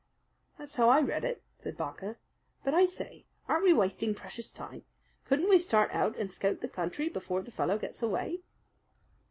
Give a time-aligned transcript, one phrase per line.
[0.57, 2.17] "That's how I read it," said Barker.
[2.63, 4.83] "But, I say, aren't we wasting precious time?
[5.25, 8.39] Couldn't we start out and scout the country before the fellow gets away?"